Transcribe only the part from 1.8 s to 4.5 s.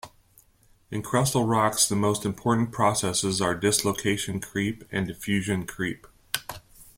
the most important processes are dislocation